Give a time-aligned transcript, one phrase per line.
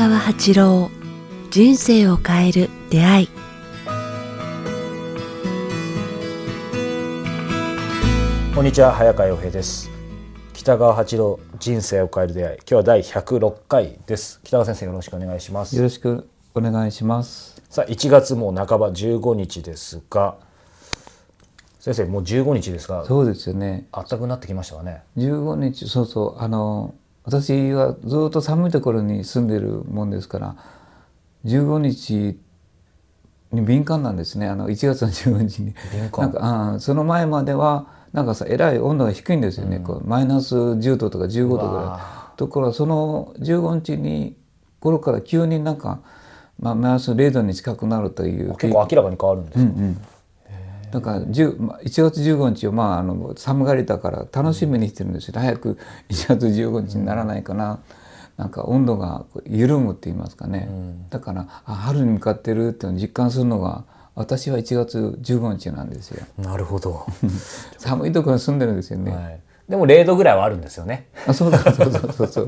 [0.00, 0.90] 川八郎
[1.50, 3.28] 人生を変える出会い。
[8.54, 9.90] こんにちは早川洋平です。
[10.54, 12.56] 北川八郎人生を変える出会い。
[12.56, 14.40] 今日は第106回です。
[14.42, 15.76] 北川先生よろしくお願いします。
[15.76, 17.62] よろしくお願いします。
[17.68, 20.38] さあ1月も半ば15日ですが
[21.78, 23.86] 先生もう15日ですがそうですよね。
[23.92, 30.56] 暖かくなってきましたかね？15日、そうそう、あの、私はずっと寒いところに住んでるもんですから、
[31.44, 32.38] 15日
[33.52, 34.46] に敏感なんですね。
[34.46, 35.74] あの、1月の15日に。
[36.16, 39.78] なんか、あその前までは、なんかさ、えらい温度が低いんですよね。
[39.78, 42.00] こうマイナス10度とか15度ぐうらわ
[42.34, 42.38] い。
[42.38, 44.36] ところが、その15日に、
[44.80, 46.00] 頃から急になんか、
[46.58, 49.72] まあ、マイナス0度に近くなるという結構明らかに変わるんですか、
[50.92, 57.80] だから10まあ1月15日を、まあ、あの寒がりだから楽しみにしてるんですよ、早く1月15日にならないかな、
[58.36, 60.68] なんか温度が緩むって言いますかね、
[61.10, 66.26] だからあ春に向かってるっていうのを実感するのが私は1月15日なんですよ。
[66.38, 67.06] なるほど、
[67.78, 71.08] 寒いところに住んでるんですよね、はい、でも0度ぐらいはあるんですよね。
[71.26, 72.46] あそうだそうそうそうそう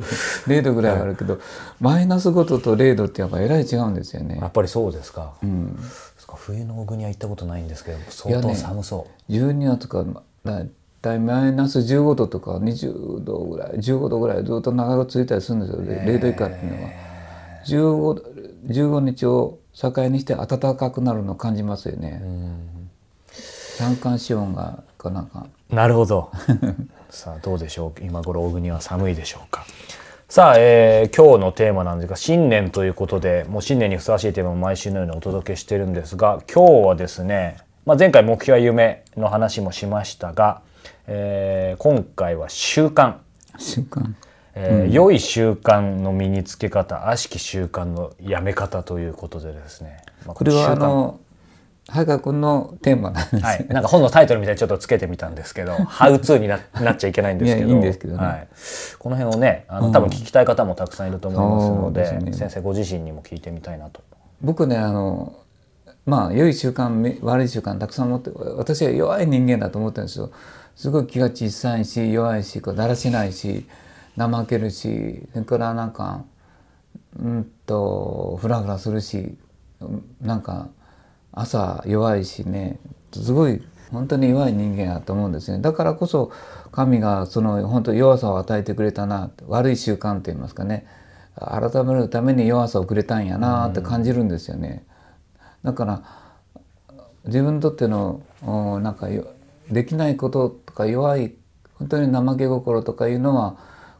[0.48, 1.38] 0度ぐらいはあるけど、
[1.80, 4.38] マイナス5度と0度ってやっぱえらい違うんですよね。
[4.40, 5.78] やっぱりそうですか,、うん
[6.36, 10.04] 冬の小国は行ったことないんですけどい相当寒そう、12月とか
[10.44, 15.82] だいたいマイナス15度とか20度ぐらい15度ぐらいずっと長く続いたりするんですよ。
[15.82, 16.90] で0度以下っていうのは。
[17.64, 22.22] 15 15日を境にして暖かくなるのを感じますよね。
[23.32, 25.46] 三寒四温がかなんか。
[25.70, 26.30] なるほど。
[27.10, 28.04] さあどうでしょう。
[28.04, 29.64] 今頃大国は寒いでしょうか
[30.32, 40.62] さあ、えー今日のテーマなんですが新年ということでもう新年にふさわしいテーマを毎週のようにお届けしてるんですが今日はですね、まあ、前回目標は夢の話もしましたが、
[41.06, 43.16] えー今回は習慣。
[43.58, 44.14] 習慣。
[44.54, 51.20] えー良い習慣の身につけ方悪しき習慣のやめ方ということでですね、まあこれはあの
[51.88, 57.66] 早川君のテーマなんです、はい、なんか本のタイトルみたいにちょっとつけてみたんですけど「ハウツーにななっちゃいけないんですけど。
[57.66, 58.24] いやいいんですけどね。
[58.24, 58.48] はい、
[58.98, 62.32] この辺をねあの多分聞きたい方もたくさんいると思いますので,、そうですね。
[62.34, 64.00] 先生ご自身にも聞いてみたいなと。
[64.40, 65.34] 僕ねあの
[66.06, 70.30] まあ良い習慣め悪い習慣たくさん持って私は弱い人間だと思ってるんですよ。
[70.76, 73.66] すごい気が小さいし弱いしこうだらしないし
[74.16, 76.24] 怠けるしそれからなんか
[77.18, 79.36] うんとフラフラするし
[79.80, 80.68] うんなんか
[81.32, 82.78] 朝弱いしね
[83.12, 86.32] すごい本当に弱い人間だと思うんですねだからこそ
[86.70, 90.86] 神がその本当弱さを与えてくれたな悪い習慣といいますかね
[91.36, 94.84] 改めるために弱さをくれたんやなって感じるんですよね。
[95.62, 96.02] だから
[97.24, 98.22] 自分にとっての
[98.82, 99.08] なんか
[99.70, 101.34] できないこととか弱い
[101.74, 103.56] 本当に怠け心とかいうのは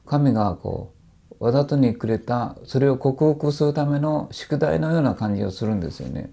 [0.07, 0.93] 神がこ
[1.41, 6.31] うわざとにくれたそれを克服するための宿題のような感じをするんですよね。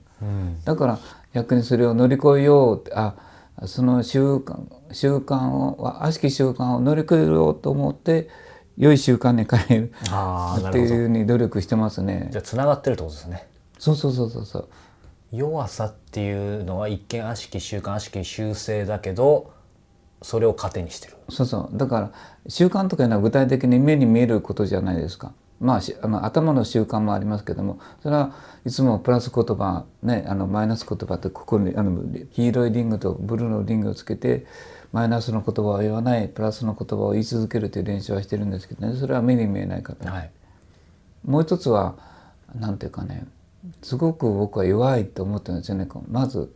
[0.66, 1.00] だから
[1.34, 3.16] 逆にそれを乗り越えようってあ
[3.66, 4.60] その習慣
[4.92, 8.30] 習慣を悪しき習慣を乗り越えようと思って
[8.78, 9.94] 良い習慣に変える
[10.70, 12.38] っていうふうに努力してますねじ。
[12.38, 13.48] ゃあつながってるってことですね。
[13.78, 14.70] そうそうそうそうそう。
[15.32, 19.52] 弱さっていうのは一見悪しき習慣悪しき習性だけど
[20.22, 21.18] それを糧にしてる。
[21.30, 22.12] そうそうだから
[22.48, 25.34] 習慣とかいうのは具体的に目に見えることじゃないですか。
[25.60, 28.34] まあしあの頭の習慣もありますけどもそれは
[28.66, 32.02] いつもプラス言葉ねあのマイナス言葉ってここにあの
[32.34, 34.46] 黄色いリングとブルーのリングをつけて
[34.92, 40.32] マイナスの言葉を言わないプラスの言葉を言い続けるという練習はしてるんですけどねそれは目に見えない方、はい、
[41.26, 41.96] もう一つは
[42.56, 43.26] なんていうかね
[43.82, 45.88] すごく僕は弱いと思ってるんですよね。
[46.10, 46.50] まず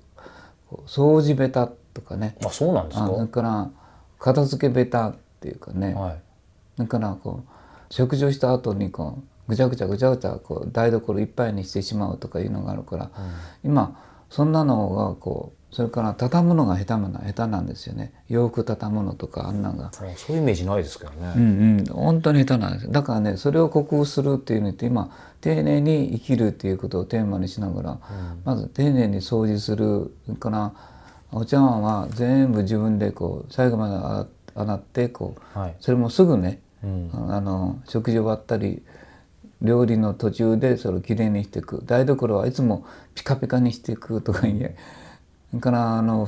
[0.88, 2.38] 掃除ベタとかね。
[2.44, 3.04] あそうなんですか？
[3.04, 3.70] あそれから
[4.20, 6.22] 片付けベタっていうかね、はい。
[6.78, 7.53] だからこう
[7.94, 13.12] 食事をした後にこうぐちゃぐちゃぐちゃぐちゃこう台所いっぱいにしてしまうとかいうのがあるから、
[13.64, 18.12] 今そんなのがこうそれから畳むのが下手な下手なんですよね。
[18.30, 19.88] 洋服畳むのとかあんなんが。
[19.88, 21.34] あそういうイメージないですけどね。
[21.36, 21.44] うんう
[21.84, 22.92] ん、本当に下手なんです。
[22.92, 28.00] だからねそれを克服するっていうのって今丁寧に生きるっていうことをテーマにしながら、
[28.44, 30.74] まず丁寧に掃除するから
[31.32, 35.76] お茶碗は全部自分でこう最後まで洗洗ってこう、はい。
[35.80, 37.10] それもすぐね、うん。
[37.34, 38.84] あの食事終わったり
[39.62, 41.84] 料理の途中でそれをきれいにしていく。
[41.86, 42.86] 台所はいつも
[43.16, 44.76] ピカピカにしていくとか言え。
[45.52, 46.28] それからあの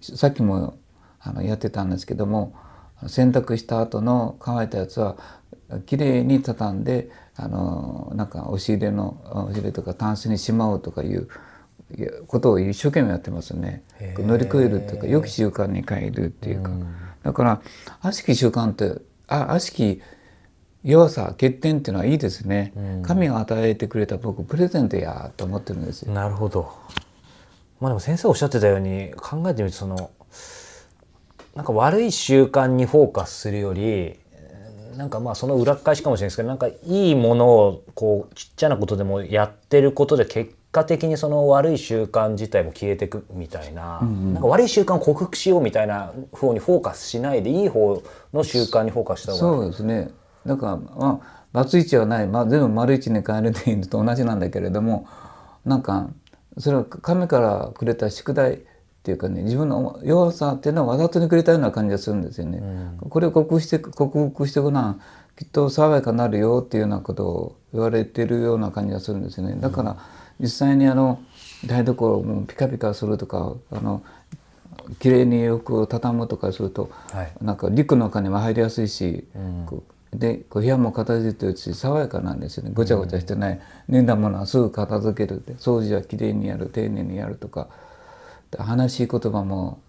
[0.00, 0.74] さっきも
[1.20, 2.54] あのやってたんですけども
[3.06, 5.16] 洗濯した後の乾いたやつは
[5.86, 11.28] きれいに畳んであのなんか押し入れの押し入れとかタンスにしまうとかいう
[12.26, 13.82] ことを一生懸命やってますね。
[14.00, 16.70] 乗り越えるというか良き習慣に変えるっていうか。
[17.22, 17.60] だから
[18.00, 20.02] 悪しき習慣ってあ悪しき
[20.82, 22.72] 弱さ欠点っていうのはいいですね、
[23.02, 26.12] 神が与えてくれた僕プレゼントやと思ってるんですよ。
[26.12, 26.72] なるほど。
[27.80, 30.10] まあでも先生おっしゃってたように考えてみるとその
[31.54, 34.18] なんか悪い習慣にフォーカスするより
[34.96, 48.02] なんかまあその裏返しかもしれないですけどなんかいいものをこうちっちゃなことでもやってることで結果的にその悪い習慣自体も消えていくみたいな,、なんか悪い習慣を克服しようみたいな方にフォーカスしないでいい方
[48.32, 49.62] の習慣にフォーカスした方が。
[49.62, 50.10] そうですね。
[50.46, 55.08] だからまあバツイチはない、まあ、全部丸一に変えるっていうのと同じなんだけれども
[55.64, 56.08] なんか
[56.58, 58.58] それは神からくれた宿題っ
[59.02, 62.62] ていうかね自分の弱さっていうのはわざとにくれたような感じがするんですよね。
[63.08, 64.98] これを克服して克服していくな
[65.36, 69.56] きっと爽やかになるよっていうようなことを言われてるような感じがするんですよね。
[69.60, 69.96] だから
[70.40, 71.20] 実際にあの
[71.66, 74.02] 台所もピカピカするとかあの
[74.98, 77.32] 綺麗に洋服を畳むとかすると、はい。
[77.40, 79.24] なんか陸の中にも入りやすいし、
[79.66, 82.72] こうでこう部屋も片付いてるし爽やかなんですよね。
[82.74, 83.60] ごちゃごちゃしてない。
[83.86, 87.68] 寝んだものはすぐ片付けるって掃除はきれいにやる丁寧にやるとか。
[88.50, 89.80] で話しい言葉も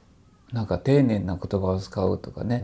[0.53, 2.63] なんか丁寧な言葉を使うとかね、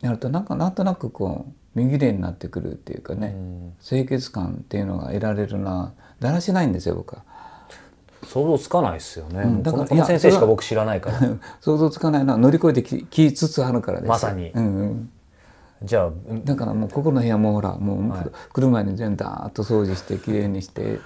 [0.00, 3.36] やるとなんかなんとなくこう身切れになってくるっていうかね、
[3.82, 7.22] 清潔感っていうのが得られるなだらしないんですよ僕は。
[8.24, 9.62] 想像つかないですよね、ん。
[9.62, 11.18] だからこの先生しか僕知らないから。
[11.60, 14.08] 想像つかないのは乗り越えてききつつあるからです。
[14.08, 14.50] まさに。
[14.50, 15.10] うんうん、
[15.82, 16.10] じゃあ
[16.44, 21.00] だからもうここの部屋もほらもう、来る前に全部ダーッと掃除してきれいにして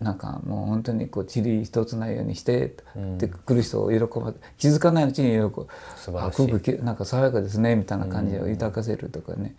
[0.00, 2.70] なんかもう本当にこう塵一つないようにしてっ
[3.18, 5.66] て来る人を喜ば気づかないうちに喜ぶ。
[6.06, 9.56] 空気きなんか爽やかですねみたいな感じを抱かせるとかね、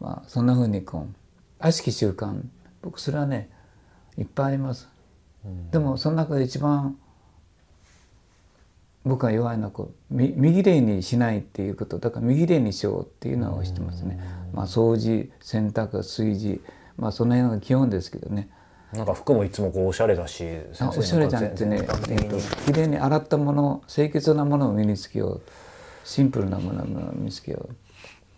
[0.00, 1.14] まあ、そんな風にこう
[1.60, 2.42] 悪しき習慣。
[2.82, 3.50] 僕それはね
[4.18, 4.88] いっぱいあります。
[5.70, 6.98] でもその中で一番
[9.04, 14.20] 僕が弱いのはこうみ身綺麗にしないっていうことだから身綺麗にしようっていうのをしてますね。
[14.52, 16.60] まあ、掃除洗濯炊事
[16.96, 18.50] まあその辺が基本ですけどね。
[18.92, 20.46] なんか服もいつもこうおしゃれだし
[20.80, 22.36] あおしゃれじゃなくてね、えっと
[22.66, 25.42] 綺麗に洗ったもの清潔なものを身につけよう
[26.04, 27.74] シンプルなものを身につけよう。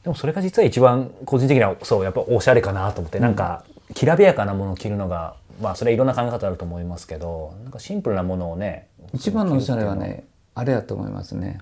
[0.03, 10.25] でもそれが実は一番個人的にはそうやっぱおしゃれかなと思って、なんかきらびやかなものを着るのがまあそれはいろんな考え方あると思いますけどなんかシンプルなものをね一番のおしゃれはね
[10.55, 11.61] あれやと思いますね。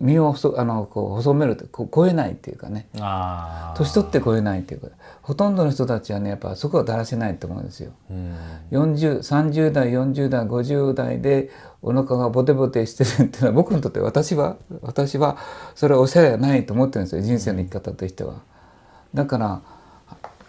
[0.00, 2.88] 身を細あのこう細めるこう超えないっていうかね
[3.76, 4.88] 年取って超えないっていうか
[5.22, 7.92] ほとんどの人たちはねやっぱそこはだらしないと思うんですよ。
[8.70, 11.50] 40 30代40代50代で
[11.82, 15.36] お腹がボテボテしてるっていうのは僕にとって私は私は
[15.74, 18.34] それはおしゃれはないと思ってるんですよ人生の生き方としては。
[19.14, 19.62] だから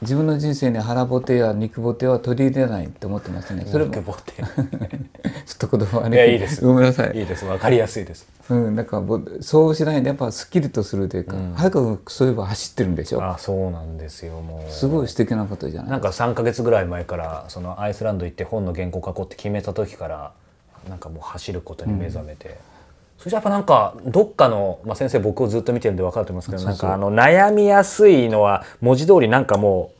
[0.01, 3.65] 自分の人生に腹ボテや肉ボテは取り入れないと思ってますね。
[3.65, 3.91] それも。
[4.01, 6.63] ちょっと言葉悪いやいいです。
[6.63, 7.17] ごめんなさい。
[7.17, 7.45] いいです。
[7.45, 8.27] わかりやすいです。
[8.49, 13.23] うん、だからぼそうしないでやっぱすっきりとするというか、早くそういえば走ってるんでしょ。
[13.23, 14.71] あそうなんですよもう。
[14.71, 20.31] すごい素敵なことじゃないなんか3か月ぐらい前からそのアイスランド行って本の原稿書こうって決めた時から
[20.87, 22.57] なんかもう走ることに目覚めて、
[23.19, 29.91] それじゃやっぱなんかどっかの、まあ、先生僕をずっと見てるんで分かると思いますけどなんかあの悩みやすいのは文字通りなんかも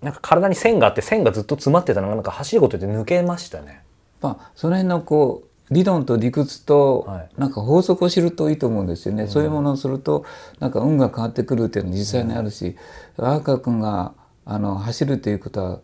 [0.00, 3.82] うなんか体に線があって線がずっと詰まってたのがなんか走ることで抜けましたね。
[4.20, 7.28] まあ、その辺のこう理論と理屈とはい。
[7.36, 10.24] なんか法則を知るといいと思うんですよね、そういうものをすると
[10.60, 12.76] なんか運が変わってくるっていうのは実際にあるし
[13.16, 14.12] 赤川君が
[14.44, 15.80] あの走るということは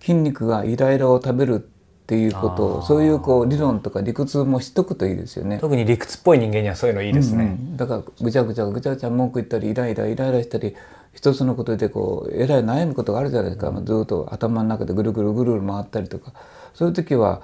[0.00, 1.68] 筋肉がイライラを食べる
[2.02, 5.58] っていうことをそういうこう理論とか理屈も知っとくといいですよね。
[5.58, 7.44] 特に理屈っぽい人間にはそういうのいいですね。
[7.44, 10.74] うんだからぐちゃぐちゃぐちゃぐちゃ文句言ったりイライライライラしたり
[11.14, 16.32] 一つのことでこうえらい悩むことがあるじゃないですか、ずっと頭の中でぐるぐるぐるぐる回ったりとか
[16.74, 17.42] そういう時は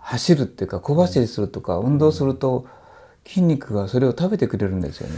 [0.00, 2.66] 走るっていうか小走りするとか、運動すると
[3.24, 5.14] 筋肉がそれを食べてくれるんですよね。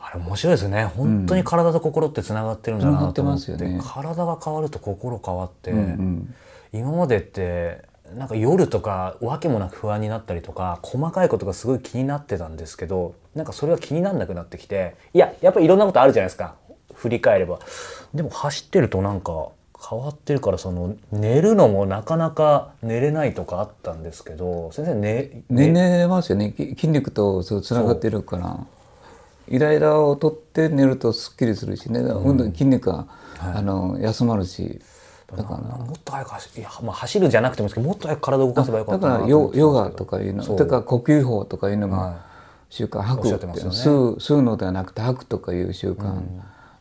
[0.00, 6.34] あれ面白いですね本当に体と心ってつながってるんだなと思って,、繋がってますよね体が変わると心変わって、ん
[6.72, 7.84] 今までって
[8.16, 16.56] なんか夜とかわけもなく不安になったりとか細かいことがすごい気になってたんですけどなんかそれは気にならなくなってきていややっぱりいろんなことあるじゃないですか。
[16.94, 17.60] 振り返れば。
[18.12, 19.50] でも走ってるとなんか
[19.88, 25.70] 変わってるからその寝るのもなかなか寝れないとかあったんですけど先生寝ね。
[25.70, 26.52] 寝ますよね。
[26.52, 28.66] き筋肉とそうつながってるから。
[29.50, 33.06] イライラを取って寝るとすっきりするしね、運動筋肉が、
[33.40, 34.80] あの休まるし
[35.36, 40.56] だからもっと早く走いや、まあ、走るんじゃなくてもいいですけどもっと早く体を動かせばよかだったなからヨヨガとかいうのそう。
[40.56, 42.24] だから呼吸法とかいうのもは
[42.70, 43.44] 習慣吐くってい。
[43.44, 46.22] うのおっしゃってますよ吸う吸うのではなくて吐くとかいう習慣、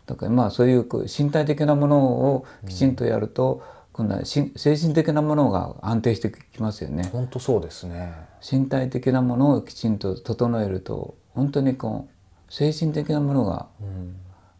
[0.05, 7.09] だからまあそういう身体的なものをきちんとやると、今度はし精神的なものが安定してきますよね。
[7.11, 8.13] 本当そうですね。
[8.49, 13.67] 身体的なものをきちんと整えると本当にこう精神的なものが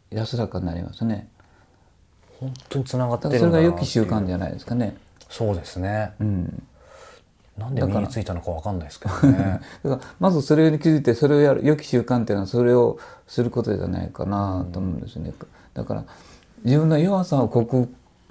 [0.10, 1.30] 安らかになりますね
[2.40, 4.96] 本当につながってだからそれが良き習慣じゃないですかね。
[5.30, 6.64] そうですね、うん。
[7.58, 9.60] なんで身についたのかわかんないですけどね。
[9.84, 15.34] だからまずそれに気づいてそれをやる良き習慣っていうのはそれをすることじゃないかなと思うんですね。
[15.74, 16.04] だから
[16.64, 17.90] 自分の弱さを克服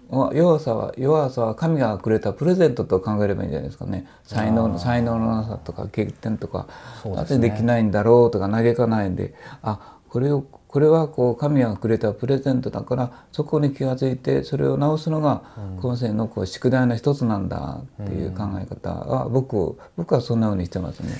[0.08, 4.06] 弱さは弱さは神がくれたプレゼントと考えればいいんじゃないですかね。
[4.22, 6.68] 才能の才能のなさとか欠点とか、
[7.04, 10.44] なぜできないんだろうとか嘆かないであこれを
[10.76, 15.42] これはこう神がくれたプレゼントだからそこに気が付いてそれを直すのが
[15.80, 21.14] 今世のこう宿題の一つなんだっていう考え方は僕僕はそんなふうにしてますね。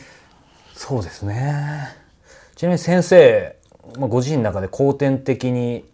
[0.75, 1.89] そうですね。
[2.55, 3.57] ちなみに先生、
[3.99, 5.87] まあ、ご自身の中で後天的に、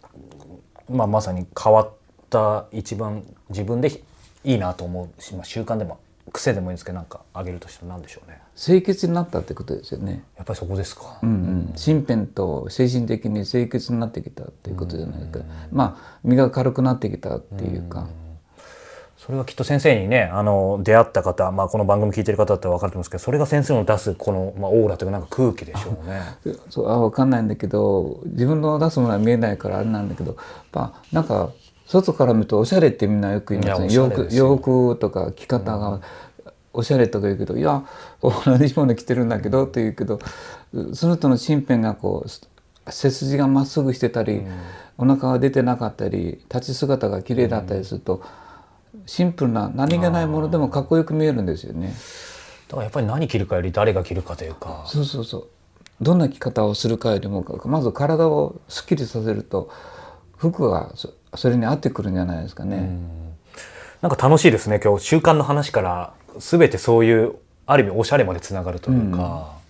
[0.89, 1.91] まあ、まさに変わっ
[2.29, 4.03] た一番自分で
[4.43, 5.99] いいなと思うし、まあ、習慣でも
[6.31, 10.23] 癖でもいいんですけどなんかあげるとしたら何でしょうね清潔になったってことですよね。
[10.37, 15.39] やっぱりそこですか、うんうん、身辺と精神的に清潔になってきたっていうことじゃないですか。
[15.71, 18.07] まあ身が軽くなってきたっていうか。
[19.17, 26.21] それはきっと先生にねあの出会った方、まあ、この番組聞いてる方だったら分かると思うんですけどそれが先生の出すこの、まあ、オーラというかなんか空気でしょうね。
[26.69, 30.35] そうあ分かんないんだけど自分の出すものは見えないからあれなんだけど、
[30.73, 31.51] まあ、なんか
[31.93, 33.87] 外から見るとおしゃれってみんなよく言いますね。
[34.31, 36.01] 洋服とか着方が
[36.73, 37.83] おしゃれとか言うけど、いや
[38.21, 40.19] 同じもの着てるんだけどって言うけど
[40.93, 44.41] その人の身辺がこう背筋がまっすぐしてたり、
[44.97, 48.21] お腹が出てなかったり立ち姿が綺麗だったりすると、
[49.05, 51.93] シンプルな何気ないものでもかっこよく見えるんですよね。
[52.67, 54.83] だからやっぱり何着るかより誰が着るかというか。
[54.87, 55.47] そうそうそう。
[56.01, 59.69] どんな着方をするかよりもまず体をすっきりさせると
[60.37, 60.91] 服が
[61.35, 62.89] そそれに合ってくるんじゃないですかね。
[64.01, 65.03] なんか楽しいですね今日。
[65.03, 67.35] 習慣の話から全てそういう
[67.65, 69.61] ある意味おしゃれまでつながるというか、ま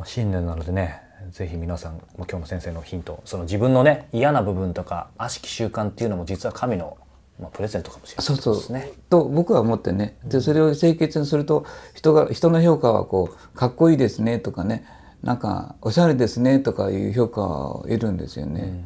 [0.00, 6.96] あ、新年なのでねぜひ皆さん、まあ、今日の先生のヒントその自分のね嫌な部分とか悪しき習慣っていうのも実は神の、
[7.38, 8.54] まあ、プレゼントかもしれないそうそう。
[8.56, 8.90] ですね。
[9.10, 10.16] と僕は思ってね。
[10.24, 14.84] でそれを清潔にすると人が人の評価はこうかっこいいですねとかね。
[15.22, 18.82] なんかおしゃれですねとかいう評価を得るんですよね。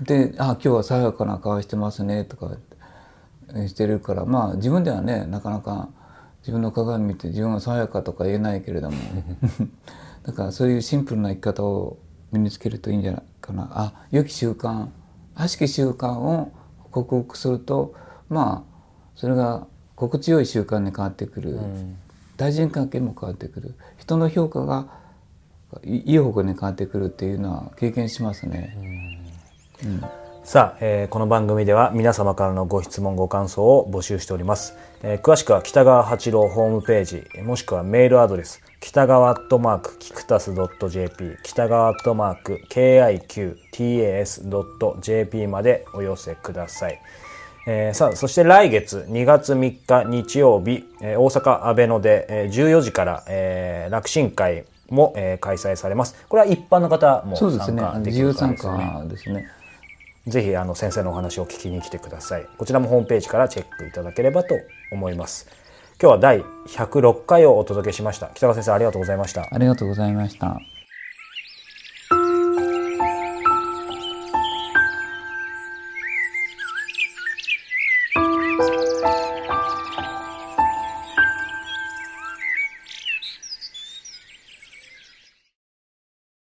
[0.00, 2.56] で「あ今日は爽やかな顔してますね」とか
[3.66, 5.88] してるからまあ自分ではねなかなか
[6.40, 8.96] 自分の鏡見て自分が爽やかとか言えないけれども
[10.22, 11.98] だからそういうシンプルな生き方を
[12.32, 13.68] 身につけるといいんじゃないかな。
[13.72, 14.88] あ良き習慣
[15.34, 16.52] 悪しき習慣を
[16.90, 17.94] 克服すると
[18.28, 18.78] まあ
[19.14, 21.58] それが心地よい習慣に変わってくる、
[22.36, 23.74] 対人関係も変わってくる。
[23.96, 24.86] 人の評価が
[25.82, 29.17] いいい方向に変わってくるっていうのは経験しますね。
[30.44, 40.54] さあ、えーこの番組では皆様からのご質問ご感想を募集しております、えー詳しくは北川八郎ホームページもしくはメールアドレス北川アットマークキクタス
[40.88, 47.00] .jp 北川アットマーク KIQTAS.jp までお寄せください。
[47.66, 56.14] えーさあそして来月2月3日日曜日、えー大阪阿部野で、えー14時から、えー楽神会も、えー開催されます。
[56.28, 59.02] これは一般の方もそうですね参加できるからですね。
[59.08, 59.48] ですね。
[60.28, 62.46] ぜひあの先生のお話を聞きに来てください。
[62.56, 64.54] こちらもホームページからチェックいただければと
[64.92, 65.48] 思います。
[66.00, 68.30] 今日は第106回をお届けしました。
[68.34, 69.48] 北川先生ありがとうございました。
[69.50, 70.77] ありがとうございました。